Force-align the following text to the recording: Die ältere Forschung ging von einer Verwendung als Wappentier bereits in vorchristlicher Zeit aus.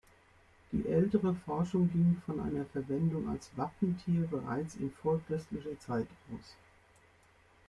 Die 0.71 0.87
ältere 0.87 1.35
Forschung 1.45 1.91
ging 1.91 2.19
von 2.25 2.39
einer 2.39 2.65
Verwendung 2.65 3.29
als 3.29 3.51
Wappentier 3.55 4.25
bereits 4.25 4.73
in 4.77 4.89
vorchristlicher 4.93 5.77
Zeit 5.79 6.07
aus. 6.33 6.55